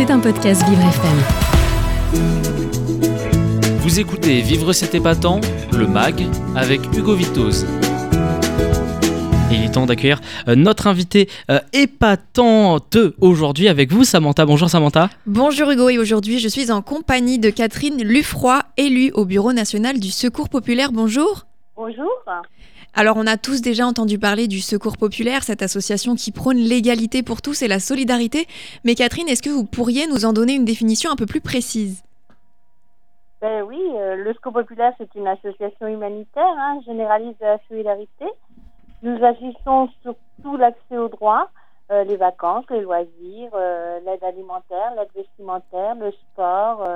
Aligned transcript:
C'est 0.00 0.10
un 0.10 0.18
podcast 0.18 0.66
Vivre 0.66 0.80
FM. 0.80 1.18
Vous 3.80 4.00
écoutez 4.00 4.40
Vivre 4.40 4.72
cet 4.72 4.94
épatant, 4.94 5.42
le 5.76 5.86
MAG, 5.86 6.26
avec 6.56 6.80
Hugo 6.96 7.14
Vitoz. 7.14 7.66
Il 9.52 9.62
est 9.62 9.72
temps 9.72 9.84
d'accueillir 9.84 10.22
euh, 10.48 10.54
notre 10.54 10.86
invité 10.86 11.28
euh, 11.50 11.58
épatante 11.74 12.96
aujourd'hui 13.20 13.68
avec 13.68 13.92
vous, 13.92 14.04
Samantha. 14.04 14.46
Bonjour 14.46 14.70
Samantha. 14.70 15.10
Bonjour 15.26 15.70
Hugo 15.70 15.90
et 15.90 15.98
aujourd'hui 15.98 16.38
je 16.38 16.48
suis 16.48 16.70
en 16.72 16.80
compagnie 16.80 17.38
de 17.38 17.50
Catherine 17.50 18.02
Lufroy, 18.02 18.62
élue 18.78 19.10
au 19.12 19.26
Bureau 19.26 19.52
national 19.52 20.00
du 20.00 20.10
Secours 20.10 20.48
populaire. 20.48 20.92
Bonjour. 20.92 21.44
Bonjour. 21.76 22.08
Alors 22.94 23.16
on 23.16 23.26
a 23.26 23.36
tous 23.36 23.60
déjà 23.62 23.86
entendu 23.86 24.18
parler 24.18 24.48
du 24.48 24.60
Secours 24.60 24.96
populaire, 24.96 25.42
cette 25.42 25.62
association 25.62 26.16
qui 26.16 26.32
prône 26.32 26.56
l'égalité 26.56 27.22
pour 27.22 27.40
tous 27.40 27.62
et 27.62 27.68
la 27.68 27.78
solidarité. 27.78 28.46
Mais 28.84 28.94
Catherine, 28.94 29.28
est-ce 29.28 29.42
que 29.42 29.50
vous 29.50 29.64
pourriez 29.64 30.06
nous 30.06 30.24
en 30.24 30.32
donner 30.32 30.54
une 30.54 30.64
définition 30.64 31.10
un 31.10 31.16
peu 31.16 31.26
plus 31.26 31.40
précise? 31.40 32.02
Ben 33.40 33.62
oui, 33.62 33.80
euh, 33.94 34.16
le 34.16 34.34
Secours 34.34 34.52
populaire 34.52 34.92
c'est 34.98 35.14
une 35.14 35.26
association 35.26 35.86
humanitaire, 35.86 36.54
hein, 36.58 36.80
généraliste 36.84 37.40
de 37.40 37.46
la 37.46 37.58
solidarité. 37.68 38.26
Nous 39.02 39.24
agissons 39.24 39.88
sur 40.02 40.14
tout 40.42 40.56
l'accès 40.56 40.98
aux 40.98 41.08
droits, 41.08 41.48
euh, 41.90 42.04
les 42.04 42.16
vacances, 42.16 42.66
les 42.68 42.82
loisirs, 42.82 43.50
euh, 43.54 43.98
l'aide 44.04 44.22
alimentaire, 44.22 44.94
l'aide 44.96 45.08
vestimentaire, 45.14 45.94
le 45.94 46.12
sport, 46.12 46.86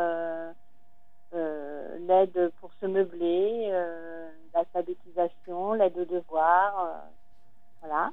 euh, 1.34 1.98
l'aide 2.06 2.52
pour 2.60 2.70
se 2.80 2.86
meubler, 2.86 3.68
euh, 3.70 4.28
l'alphabétisation, 4.54 5.72
l'aide 5.74 5.96
aux 5.98 6.04
devoirs. 6.04 6.86
euh, 6.86 6.98
voilà. 7.82 8.10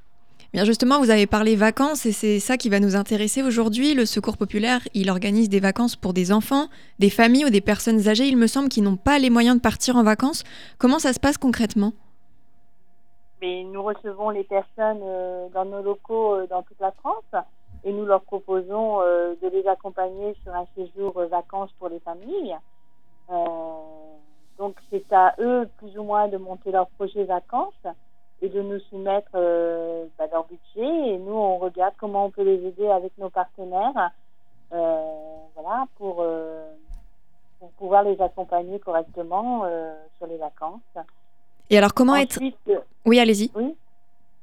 Bien 0.53 0.65
justement, 0.65 0.99
vous 0.99 1.11
avez 1.11 1.27
parlé 1.27 1.55
vacances 1.55 2.05
et 2.05 2.11
c'est 2.11 2.39
ça 2.39 2.57
qui 2.57 2.67
va 2.67 2.81
nous 2.81 2.97
intéresser 2.97 3.41
aujourd'hui. 3.41 3.93
Le 3.93 4.05
Secours 4.05 4.35
populaire, 4.35 4.81
il 4.93 5.09
organise 5.09 5.47
des 5.47 5.61
vacances 5.61 5.95
pour 5.95 6.13
des 6.13 6.33
enfants, 6.33 6.67
des 6.99 7.09
familles 7.09 7.45
ou 7.45 7.49
des 7.49 7.61
personnes 7.61 8.09
âgées, 8.09 8.25
il 8.25 8.35
me 8.35 8.47
semble, 8.47 8.67
qui 8.67 8.81
n'ont 8.81 8.97
pas 8.97 9.17
les 9.17 9.29
moyens 9.29 9.55
de 9.55 9.61
partir 9.61 9.95
en 9.95 10.03
vacances. 10.03 10.43
Comment 10.77 10.99
ça 10.99 11.13
se 11.13 11.19
passe 11.21 11.37
concrètement? 11.37 11.93
Mais 13.41 13.63
nous 13.63 13.81
recevons 13.81 14.29
les 14.29 14.43
personnes 14.43 14.99
euh, 15.03 15.47
dans 15.53 15.65
nos 15.65 15.81
locaux 15.81 16.45
dans 16.47 16.63
toute 16.63 16.79
la 16.81 16.91
France 16.91 17.43
et 17.83 17.93
nous 17.93 18.05
leur 18.05 18.21
proposons 18.21 18.99
de 18.99 19.47
les 19.47 19.65
accompagner 19.67 20.35
sur 20.43 20.53
un 20.53 20.65
séjour 20.75 21.13
vacances 21.31 21.71
pour 21.79 21.89
les 21.89 21.99
familles. 22.01 22.55
Euh, 23.31 23.35
donc 24.59 24.75
c'est 24.89 25.11
à 25.11 25.33
eux 25.39 25.67
plus 25.77 25.97
ou 25.97 26.03
moins 26.03 26.27
de 26.27 26.37
monter 26.37 26.71
leur 26.71 26.87
projet 26.89 27.23
vacances 27.23 27.73
et 28.41 28.49
de 28.49 28.61
nous 28.61 28.79
soumettre 28.89 29.31
euh, 29.35 30.05
bah, 30.17 30.25
leur 30.31 30.45
budget 30.45 31.09
et 31.13 31.17
nous 31.17 31.33
on 31.33 31.57
regarde 31.57 31.93
comment 31.99 32.25
on 32.25 32.31
peut 32.31 32.43
les 32.43 32.65
aider 32.65 32.87
avec 32.87 33.17
nos 33.17 33.29
partenaires 33.29 34.11
euh, 34.73 35.01
voilà 35.55 35.85
pour, 35.97 36.17
euh, 36.21 36.73
pour 37.59 37.69
pouvoir 37.71 38.03
les 38.03 38.19
accompagner 38.21 38.79
correctement 38.79 39.65
sur 40.17 40.27
les 40.27 40.37
vacances. 40.37 40.81
Et 41.69 41.77
alors 41.77 41.93
comment 41.93 42.15
être... 42.15 42.37
Ensuite, 42.37 42.57
Oui, 43.05 43.19
allez-y. 43.19 43.51
oui. 43.55 43.75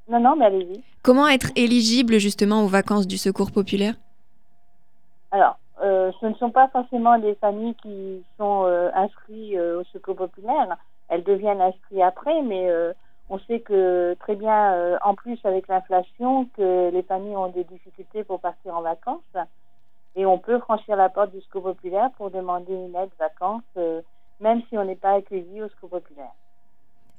Non, 0.08 0.20
non, 0.20 0.36
mais 0.36 0.47
allez-y. 0.47 0.83
Comment 1.02 1.28
être 1.28 1.50
éligible 1.55 2.19
justement 2.19 2.62
aux 2.64 2.67
vacances 2.69 3.06
du 3.06 3.19
Secours 3.19 3.52
populaire? 3.52 3.95
Alors, 5.30 5.58
euh, 5.83 6.11
ce 6.21 6.27
ne 6.27 6.34
sont 6.34 6.51
pas 6.51 6.69
forcément 6.69 7.19
des 7.19 7.34
familles 7.37 7.75
qui 7.77 8.25
sont 8.37 8.65
euh, 8.67 8.91
inscrites 8.95 9.57
euh, 9.57 9.81
au 9.81 9.85
Secours 9.93 10.17
populaire. 10.17 10.77
Elles 11.09 11.23
deviennent 11.23 11.61
inscrites 11.61 12.01
après, 12.03 12.43
mais 12.43 12.69
on 13.31 13.39
sait 13.41 13.61
que 13.61 14.15
très 14.20 14.35
bien, 14.35 14.98
en 15.03 15.15
plus 15.15 15.39
avec 15.45 15.67
l'inflation, 15.69 16.47
que 16.55 16.91
les 16.91 17.03
familles 17.03 17.37
ont 17.37 17.48
des 17.48 17.65
difficultés 17.65 18.25
pour 18.25 18.41
partir 18.41 18.77
en 18.77 18.83
vacances. 18.83 19.23
Et 20.17 20.27
on 20.27 20.39
peut 20.39 20.59
franchir 20.59 20.97
la 20.97 21.09
porte 21.09 21.31
du 21.31 21.41
Secours 21.41 21.62
populaire 21.62 22.11
pour 22.19 22.31
demander 22.31 22.75
une 22.75 22.95
aide 22.95 23.09
vacances, 23.19 23.63
même 24.41 24.61
si 24.69 24.77
on 24.77 24.85
n'est 24.85 24.97
pas 24.97 25.15
accueilli 25.15 25.63
au 25.63 25.69
Secours 25.70 25.89
populaire. 25.89 26.33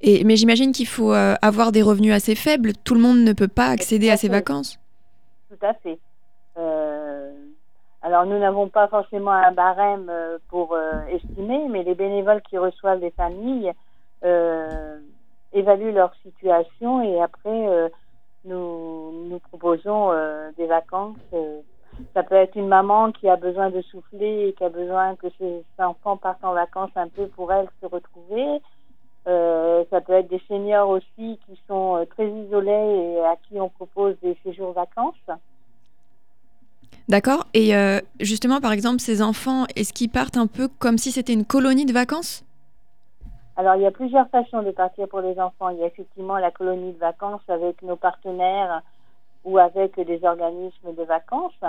Et, 0.02 0.23
Mais 0.23 0.36
j'imagine 0.36 0.72
qu'il 0.72 0.88
faut 0.88 1.12
avoir 1.12 1.72
des 1.72 1.82
revenus 1.82 2.14
assez 2.14 2.36
faibles. 2.36 2.73
Tout 2.83 2.94
le 2.94 3.02
monde 3.02 3.22
ne 3.22 3.33
peut 3.33 3.48
pas 3.48 3.70
accéder 3.70 4.12
à 4.12 4.17
ces 4.17 4.28
fait. 4.28 4.33
vacances. 4.33 4.80
Tout 5.50 5.66
à 5.66 5.73
fait. 5.73 5.98
Alors, 8.02 8.26
nous 8.26 8.39
n'avons 8.39 8.70
pas 8.70 8.87
forcément 8.87 9.32
un 9.32 9.52
barème 9.52 10.10
euh, 10.10 10.37
pour 10.48 10.73
euh, 10.73 11.05
estimer, 11.08 11.67
mais 11.67 11.83
les 11.83 11.95
bénévoles 11.95 12.42
qui 12.43 12.58
reçoivent 12.58 13.02
des 13.02 13.11
familles 13.11 13.73
euh, 14.23 14.99
évaluent 15.52 15.92
leur 15.92 16.14
situation 16.23 17.02
et 17.02 17.21
après, 17.21 17.92
nous, 18.45 19.27
nous 19.27 19.39
proposons 19.39 20.11
des 20.55 20.67
vacances. 20.67 21.17
ça 22.14 22.21
peut 22.21 22.36
être 22.36 22.55
une 22.55 22.67
maman 22.67 23.11
qui 23.11 23.27
a 23.27 23.36
besoin 23.36 23.71
de 23.71 23.82
souffler 23.82 24.49
et 24.49 24.54
qui 24.54 24.64
a 24.64 24.70
besoin 24.70 25.15
que 25.15 25.27
ses 25.39 25.65
enfants 25.80 26.17
partent 26.17 26.43
en 26.43 26.54
vacances 26.54 26.92
un 26.95 27.08
peu 27.08 27.27
pour 27.27 27.52
elle 27.52 27.67
se 27.82 27.88
retrouver. 27.88 28.61
Ça 29.26 30.02
peut 30.02 30.14
être 30.14 30.30
des 30.30 30.42
seniors 30.48 30.89
aussi 30.89 31.39
qui 31.48 31.59
sont 31.67 32.05
très 32.11 32.30
isolés 32.30 33.15
et 33.15 33.26
à 33.26 33.36
qui 33.48 33.59
on 33.59 33.70
propose 33.70 34.15
des 34.21 34.38
séjours 34.43 34.73
vacances. 34.73 35.15
D'accord 37.09 37.47
Et 37.55 37.75
euh, 37.75 37.99
justement, 38.20 38.61
par 38.61 38.71
exemple, 38.71 38.99
ces 38.99 39.23
enfants, 39.23 39.65
est-ce 39.75 39.93
qu'ils 39.93 40.11
partent 40.11 40.37
un 40.37 40.45
peu 40.45 40.67
comme 40.67 40.99
si 40.99 41.11
c'était 41.11 41.33
une 41.33 41.43
colonie 41.43 41.87
de 41.87 41.92
vacances? 41.92 42.45
Alors, 43.58 43.75
il 43.75 43.81
y 43.81 43.87
a 43.87 43.92
plusieurs 43.92 44.30
façons 44.30 44.61
de 44.61 44.70
partir 44.70 45.08
pour 45.08 45.21
les 45.21 45.39
enfants. 45.39 45.70
Il 45.70 45.80
y 45.80 45.83
a 45.83 45.87
effectivement 45.87 46.37
la 46.37 46.52
colonie 46.52 46.93
de 46.93 46.99
vacances 46.99 47.42
avec 47.47 47.81
nos 47.81 47.95
partenaires 47.95 48.83
ou 49.43 49.58
avec 49.58 49.99
des 49.99 50.23
organismes 50.23 50.93
de 50.95 51.03
vacances. 51.03 51.59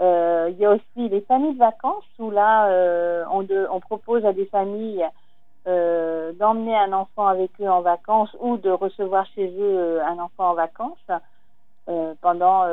Euh, 0.00 0.48
il 0.50 0.56
y 0.56 0.64
a 0.64 0.70
aussi 0.70 1.08
les 1.10 1.20
familles 1.20 1.52
de 1.52 1.58
vacances 1.58 2.08
où 2.18 2.30
là, 2.30 2.68
euh, 2.68 3.24
on, 3.30 3.46
on 3.70 3.80
propose 3.80 4.24
à 4.24 4.32
des 4.32 4.46
familles 4.46 5.04
d'emmener 5.66 6.76
un 6.76 6.92
enfant 6.92 7.28
avec 7.28 7.52
eux 7.60 7.68
en 7.68 7.82
vacances 7.82 8.34
ou 8.40 8.56
de 8.56 8.70
recevoir 8.70 9.26
chez 9.36 9.54
eux 9.60 10.02
un 10.02 10.18
enfant 10.18 10.50
en 10.50 10.54
vacances 10.54 11.06
pendant, 12.20 12.66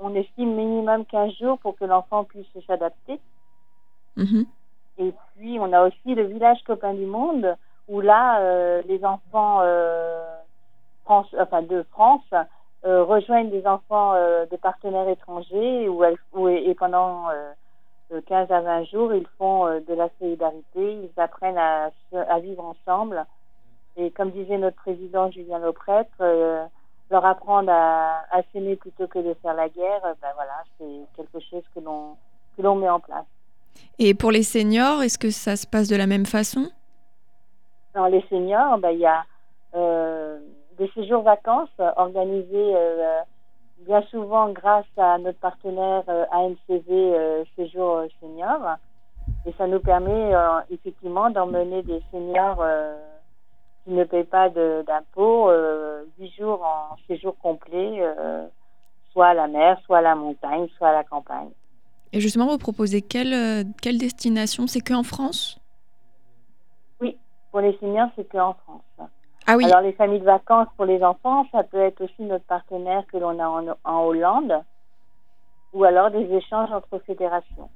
on 0.00 0.14
estime 0.14 0.54
minimum 0.54 1.04
15 1.06 1.32
jours 1.38 1.58
pour 1.58 1.76
que 1.76 1.84
l'enfant 1.84 2.24
puisse 2.24 2.46
s'adapter. 2.66 3.20
Mhm. 4.16 4.46
Et 4.98 5.12
puis, 5.34 5.58
on 5.60 5.72
a 5.72 5.86
aussi 5.86 6.14
le 6.14 6.24
village 6.24 6.62
copain 6.64 6.94
du 6.94 7.06
monde, 7.06 7.56
où 7.88 8.00
là, 8.00 8.40
euh, 8.40 8.82
les 8.86 9.04
enfants 9.04 9.60
euh, 9.62 10.36
France, 11.04 11.34
enfin, 11.38 11.62
de 11.62 11.82
France 11.90 12.24
euh, 12.84 13.04
rejoignent 13.04 13.50
des 13.50 13.66
enfants 13.66 14.14
de 14.14 14.56
partenaires 14.56 15.08
étrangers, 15.08 15.88
où 15.88 16.04
elles, 16.04 16.18
où- 16.32 16.48
et 16.48 16.74
pendant 16.74 17.30
euh, 17.30 17.52
euh, 18.12 18.20
15 18.26 18.50
à 18.50 18.60
20 18.60 18.84
jours, 18.84 19.12
ils 19.14 19.26
font 19.38 19.66
de 19.66 19.94
la 19.94 20.08
solidarité, 20.18 20.64
ils 20.94 21.12
apprennent 21.20 21.58
à, 21.58 21.90
à 22.12 22.38
vivre 22.40 22.64
ensemble. 22.64 23.26
Et 23.96 24.10
comme 24.12 24.30
disait 24.30 24.58
notre 24.58 24.76
président 24.76 25.30
Julien 25.30 25.58
Lauprêtre, 25.58 26.10
euh, 26.20 26.64
leur 27.10 27.24
apprendre 27.24 27.70
à, 27.72 28.24
à 28.30 28.42
s'aimer 28.52 28.76
plutôt 28.76 29.06
que 29.08 29.18
de 29.18 29.34
faire 29.42 29.54
la 29.54 29.68
guerre, 29.68 30.04
euh, 30.04 30.14
ben 30.22 30.28
voilà, 30.34 30.62
c'est 30.78 31.00
quelque 31.16 31.44
chose 31.50 31.64
que 31.74 31.80
l'on 31.80 32.16
que 32.56 32.62
l'on 32.62 32.76
met 32.76 32.88
en 32.88 33.00
place. 33.00 33.26
Et 33.98 34.14
pour 34.14 34.30
les 34.30 34.42
seniors, 34.42 35.02
est-ce 35.02 35.18
que 35.18 35.30
ça 35.30 35.56
se 35.56 35.66
passe 35.66 35.88
de 35.88 35.96
la 35.96 36.06
même 36.06 36.26
façon? 36.26 36.70
Dans 37.94 38.06
les 38.06 38.24
seniors, 38.28 38.78
ben, 38.78 38.90
il 38.90 39.00
y 39.00 39.06
a 39.06 39.24
euh, 39.74 40.38
des 40.78 40.88
séjours 40.94 41.22
vacances 41.22 41.68
organisés 41.96 42.72
euh, 42.74 43.20
bien 43.80 44.02
souvent 44.10 44.48
grâce 44.50 44.86
à 44.96 45.18
notre 45.18 45.38
partenaire 45.38 46.02
euh, 46.08 46.24
ANCV 46.32 47.44
Séjour 47.56 48.02
Senior. 48.20 48.76
Et 49.46 49.52
ça 49.58 49.66
nous 49.66 49.80
permet 49.80 50.32
effectivement 50.70 51.30
d'emmener 51.30 51.82
des 51.82 52.02
seniors 52.10 52.64
qui 53.84 53.90
ne 53.92 54.04
payent 54.04 54.24
pas 54.24 54.48
d'impôts 54.48 55.50
euh, 55.50 56.04
8 56.18 56.32
jours 56.38 56.62
en 56.62 56.96
séjour 57.06 57.36
complet, 57.38 58.00
euh, 58.00 58.46
soit 59.12 59.28
à 59.28 59.34
la 59.34 59.48
mer, 59.48 59.78
soit 59.86 59.98
à 59.98 60.02
la 60.02 60.14
montagne, 60.14 60.68
soit 60.76 60.88
à 60.88 60.92
la 60.92 61.04
campagne. 61.04 61.50
Et 62.12 62.20
justement, 62.20 62.46
vous 62.46 62.58
proposez 62.58 63.02
quelle, 63.02 63.32
euh, 63.32 63.64
quelle 63.82 63.98
destination? 63.98 64.66
C'est 64.66 64.80
que 64.80 64.94
en 64.94 65.02
France? 65.02 65.58
Pour 67.50 67.60
les 67.60 67.76
seniors, 67.78 68.08
c'est 68.14 68.28
qu'en 68.30 68.54
France. 68.64 69.08
Ah 69.48 69.56
oui, 69.56 69.64
Alors, 69.64 69.80
les 69.80 69.92
familles 69.94 70.20
de 70.20 70.24
vacances 70.24 70.68
pour 70.76 70.84
les 70.84 71.02
enfants, 71.02 71.44
ça 71.50 71.64
peut 71.64 71.80
être 71.80 72.00
aussi 72.04 72.22
notre 72.22 72.44
partenaire 72.44 73.02
que 73.12 73.16
l'on 73.16 73.36
a 73.40 73.48
en, 73.48 73.66
en 73.82 74.04
Hollande, 74.04 74.62
ou 75.72 75.82
alors 75.82 76.12
des 76.12 76.32
échanges 76.32 76.70
entre 76.70 76.98
fédérations. 77.04 77.68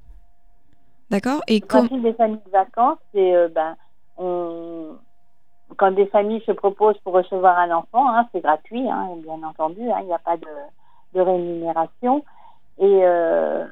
d'accord. 1.10 1.40
Et 1.48 1.58
Le 1.58 1.66
principe 1.66 2.02
des 2.02 2.12
familles 2.12 2.38
de 2.46 2.50
vacances, 2.52 2.98
c'est 3.12 3.34
euh, 3.34 3.48
ben, 3.48 3.76
on, 4.16 4.96
quand 5.76 5.92
des 5.92 6.06
familles 6.06 6.42
se 6.46 6.52
proposent 6.52 6.98
pour 6.98 7.14
recevoir 7.14 7.58
un 7.58 7.70
enfant, 7.70 8.08
hein, 8.08 8.28
c'est 8.32 8.40
gratuit, 8.40 8.88
hein, 8.88 9.08
bien 9.18 9.46
entendu, 9.46 9.82
hein, 9.90 9.98
il 10.00 10.06
n'y 10.06 10.14
a 10.14 10.18
pas 10.18 10.36
de, 10.36 11.20
rémunération, 11.20 12.24
et 12.80 13.00
euh, 13.04 13.64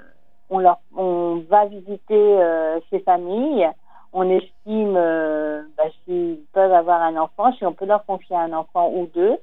on, 0.49 1.44
va 1.49 1.66
visiter 1.66 2.00
euh, 2.12 2.78
ces 2.90 3.00
familles, 3.00 3.69
on 4.12 4.31
estime 4.31 4.94
euh, 4.96 5.62
ben, 5.76 5.90
s'ils 6.04 6.38
peuvent 6.52 6.72
avoir 6.72 7.02
un 7.02 7.16
enfant, 7.16 7.52
si 7.54 7.64
on 7.66 7.72
peut 7.72 7.87
leur 7.87 8.04
confier 8.06 8.37
un 8.37 8.52
enfant 8.52 8.90
ou 8.94 9.08
deux, 9.12 9.37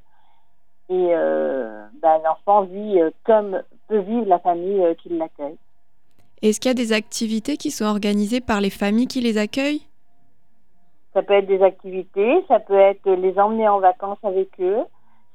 et 0.92 1.14
ben, 2.02 2.20
l'enfant 2.24 2.62
vit 2.64 3.00
comme 3.24 3.62
peut 3.88 4.00
vivre 4.00 4.26
la 4.26 4.40
famille 4.40 4.84
qui 5.04 5.10
l'accueille. 5.10 5.58
Est-ce 6.42 6.60
qu'il 6.60 6.70
y 6.70 6.72
a 6.72 6.74
des 6.74 6.94
activités 6.94 7.58
qui 7.58 7.70
sont 7.70 7.86
organisées 7.86 8.42
par 8.42 8.60
les 8.60 8.72
familles 8.72 9.06
qui 9.06 9.22
les 9.22 9.38
accueillent? 9.38 9.84
Ça 11.14 11.24
peut 11.24 11.34
être 11.34 11.48
des 11.48 11.64
activités, 11.64 12.44
ça 12.48 12.60
peut 12.60 12.78
être 12.78 13.10
les 13.10 13.40
emmener 13.40 13.68
en 13.68 13.80
vacances 13.80 14.20
avec 14.24 14.50
eux. 14.60 14.86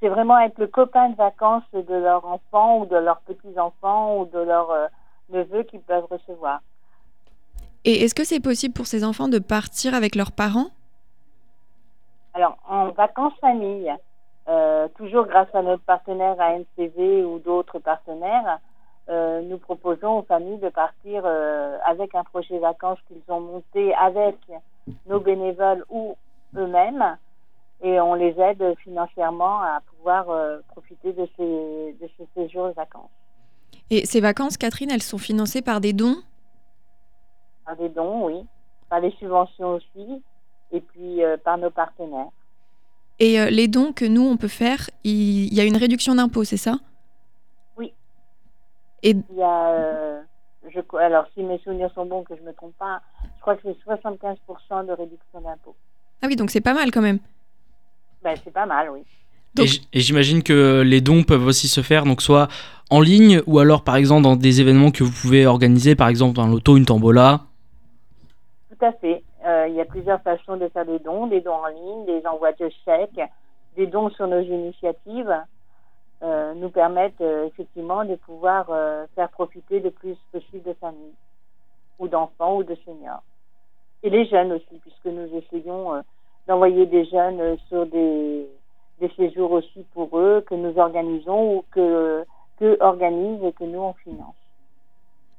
C'est 0.01 0.09
vraiment 0.09 0.39
être 0.39 0.59
le 0.59 0.67
copain 0.67 1.11
de 1.11 1.17
vacances 1.17 1.65
de 1.73 1.95
leurs 1.95 2.25
enfants 2.25 2.79
ou 2.79 2.87
de 2.87 2.97
leurs 2.97 3.21
petits-enfants 3.23 4.19
ou 4.19 4.27
de 4.27 4.39
leurs 4.39 4.71
euh, 4.71 4.87
neveux 5.31 5.63
qu'ils 5.65 5.81
peuvent 5.81 6.07
recevoir. 6.11 6.61
Et 7.85 8.05
est-ce 8.05 8.15
que 8.15 8.25
c'est 8.25 8.41
possible 8.41 8.75
pour 8.75 8.87
ces 8.87 9.05
enfants 9.05 9.29
de 9.29 9.39
partir 9.39 9.95
avec 9.95 10.15
leurs 10.15 10.33
parents? 10.33 10.69
Alors, 12.35 12.57
en 12.69 12.91
vacances 12.91 13.35
famille, 13.41 13.93
euh, 14.49 14.89
toujours 14.97 15.27
grâce 15.27 15.53
à 15.55 15.63
notre 15.63 15.83
partenaire 15.85 16.37
ANCV 16.39 17.25
ou 17.25 17.39
d'autres 17.39 17.79
partenaires, 17.79 18.59
euh, 19.11 19.43
nous 19.43 19.59
proposons 19.59 20.21
aux 20.21 20.23
familles 20.23 20.59
de 20.61 20.71
partir 20.71 21.23
euh, 21.27 21.77
avec 21.85 22.15
un 22.15 22.25
projet 22.25 22.59
vacances 22.59 22.99
qu'ils 23.07 23.21
ont 23.29 23.41
monté 23.41 23.95
avec 23.95 24.37
nos 25.07 25.21
bénévoles 25.21 25.85
ou 25.91 26.17
eux-mêmes 26.57 27.19
et 27.83 28.01
on 28.01 28.15
les 28.15 28.35
aide 28.41 28.65
financièrement 28.83 29.61
à 29.61 29.83
pouvoir 29.91 30.31
euh, 30.31 30.61
profiter 30.69 31.13
de 31.13 31.29
ces, 31.37 31.97
de 32.01 32.09
ces 32.17 32.27
séjours 32.35 32.69
de 32.69 32.73
vacances. 32.73 33.11
Et 33.91 34.07
ces 34.07 34.21
vacances, 34.21 34.57
Catherine, 34.57 34.91
elles 34.91 35.03
sont 35.03 35.19
financées 35.19 35.61
par 35.61 35.83
des 35.83 35.93
dons? 35.93 36.17
Par 37.67 37.77
des 37.77 37.91
dons, 37.91 38.27
oui, 38.27 38.47
par 38.89 39.01
les 39.01 39.11
subventions 39.19 39.75
aussi, 39.75 40.23
et 40.73 40.81
puis 40.81 41.21
par 41.45 41.59
nos 41.59 41.71
partenaires. 41.71 42.31
Et 43.19 43.51
les 43.51 43.69
dons 43.69 43.93
que 43.93 44.07
nous, 44.07 44.23
on 44.23 44.37
peut 44.39 44.49
faire, 44.49 44.89
il 45.03 45.47
il 45.47 45.55
y 45.55 45.61
a 45.61 45.65
une 45.65 45.77
réduction 45.77 46.15
d'impôt, 46.15 46.45
c'est 46.45 46.57
ça? 46.57 46.79
Et 49.05 49.11
Il 49.11 49.37
y 49.37 49.43
a, 49.43 49.69
euh, 49.71 50.21
je, 50.75 50.81
alors 50.99 51.27
si 51.35 51.43
mes 51.45 51.59
souvenirs 51.59 51.91
sont 51.95 52.07
bons, 52.07 52.25
que 52.25 52.35
je 52.35 52.41
ne 52.43 52.47
me 52.49 52.53
trompe 52.55 52.75
pas, 52.79 53.01
je 53.37 53.41
crois 53.43 53.55
que 53.55 53.63
c'est 53.65 53.77
75% 53.85 54.87
de 54.87 54.93
réduction 54.93 55.41
d'impôt. 55.41 55.77
ah 56.23 56.27
oui, 56.27 56.35
donc 56.37 56.51
c'est 56.51 56.61
pas 56.63 56.75
mal 56.75 56.91
quand 56.91 57.03
même. 57.03 57.19
Ben, 58.23 58.35
c'est 58.43 58.53
pas 58.53 58.67
mal, 58.67 58.89
oui. 58.91 59.01
Donc- 59.55 59.69
Et 59.93 60.01
j'imagine 60.01 60.43
que 60.43 60.81
les 60.85 61.01
dons 61.01 61.23
peuvent 61.23 61.47
aussi 61.47 61.69
se 61.69 61.81
faire, 61.83 62.05
donc 62.05 62.23
soit 62.23 62.49
en 62.91 63.01
ligne 63.01 63.41
ou 63.47 63.59
alors 63.61 63.85
par 63.85 63.95
exemple 63.97 64.23
dans 64.23 64.35
des 64.35 64.61
événements 64.61 64.91
que 64.91 65.05
vous 65.05 65.13
pouvez 65.13 65.47
organiser, 65.47 65.95
par 65.95 66.09
exemple 66.09 66.41
un 66.41 66.49
loto, 66.49 66.77
une 66.77 66.87
tombola. 66.87 67.43
Tout 68.71 68.85
à 68.85 68.93
fait. 68.95 69.23
Euh, 69.47 69.69
il 69.69 69.75
y 69.75 69.81
a 69.81 69.85
plusieurs 69.85 70.21
façons 70.23 70.57
de 70.57 70.67
faire 70.69 70.87
des 70.87 70.99
dons, 70.99 71.27
des 71.27 71.41
dons 71.43 71.53
en 71.55 71.67
ligne, 71.67 72.07
des 72.07 72.27
envois 72.27 72.53
de 72.53 72.69
chèques, 72.85 73.21
des 73.77 73.87
dons 73.87 74.09
sur 74.11 74.27
nos 74.27 74.41
initiatives 74.41 75.33
euh, 76.25 76.55
nous 76.55 76.71
permettent 76.71 77.21
euh, 77.21 77.49
effectivement 77.49 78.03
de 78.07 78.15
pouvoir 78.15 78.71
euh, 78.71 79.05
faire 79.15 79.29
profiter 79.29 79.81
le 79.81 79.91
plus 79.91 80.17
possible 80.33 80.63
de 80.63 80.73
familles 80.73 81.13
ou 81.99 82.09
d'enfants 82.09 82.57
ou 82.57 82.65
de 82.65 82.75
seniors. 82.77 83.23
Et 84.03 84.09
les 84.09 84.25
jeunes 84.25 84.53
aussi, 84.53 84.81
puisque 84.81 85.05
nous 85.05 85.29
essayons 85.37 86.03
d'envoyer 86.47 86.87
des 86.87 87.05
jeunes 87.05 87.59
sur 87.69 87.87
des, 87.87 88.49
séjours 89.17 89.53
aussi 89.53 89.85
pour 89.93 90.19
eux 90.19 90.43
que 90.47 90.55
nous 90.55 90.79
organisons 90.79 91.57
ou 91.57 91.65
que 91.71 92.25
qu'eux 92.59 92.79
organisent 92.81 93.45
et 93.45 93.53
que 93.53 93.65
nous 93.65 93.81
on 93.81 93.93
finance. 93.93 94.35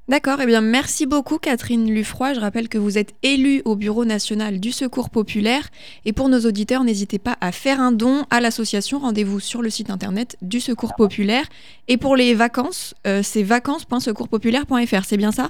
D'accord, 0.07 0.37
eh 0.39 0.45
bien 0.45 0.61
merci 0.61 1.07
beaucoup 1.07 1.39
Catherine 1.39 1.91
Lufroy. 1.91 2.35
Je 2.35 2.39
rappelle 2.39 2.69
que 2.69 2.77
vous 2.77 2.99
êtes 2.99 3.13
élue 3.23 3.63
au 3.65 3.75
Bureau 3.75 4.05
national 4.05 4.59
du 4.59 4.71
Secours 4.71 5.09
populaire. 5.09 5.63
Et 6.05 6.13
pour 6.13 6.29
nos 6.29 6.41
auditeurs, 6.41 6.83
n'hésitez 6.83 7.17
pas 7.17 7.35
à 7.41 7.51
faire 7.51 7.79
un 7.79 7.91
don 7.91 8.23
à 8.29 8.39
l'association. 8.39 8.99
Rendez-vous 8.99 9.39
sur 9.39 9.63
le 9.63 9.71
site 9.71 9.89
internet 9.89 10.37
du 10.43 10.59
Secours 10.59 10.93
populaire. 10.93 11.45
Et 11.87 11.97
pour 11.97 12.15
les 12.15 12.35
vacances, 12.35 12.93
euh, 13.07 13.21
c'est 13.23 13.41
vacances.secourspopulaire.fr, 13.41 15.05
c'est 15.05 15.17
bien 15.17 15.31
ça? 15.31 15.49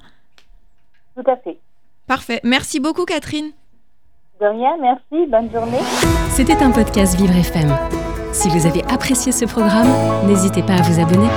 Tout 1.18 1.30
à 1.30 1.36
fait. 1.36 1.58
Parfait. 2.08 2.40
Merci 2.44 2.80
beaucoup 2.80 3.04
Catherine. 3.04 3.52
De 4.40 4.46
rien, 4.46 4.78
merci, 4.80 5.30
bonne 5.30 5.52
journée. 5.52 5.80
C'était 6.30 6.62
un 6.64 6.72
podcast 6.72 7.16
Vivre 7.18 7.36
FM. 7.36 7.76
Si 8.32 8.48
vous 8.50 8.66
avez 8.66 8.84
apprécié 8.86 9.32
ce 9.32 9.46
programme, 9.46 9.88
n'hésitez 10.28 10.62
pas 10.62 10.76
à 10.76 10.82
vous 10.82 11.02
abonner. 11.02 11.30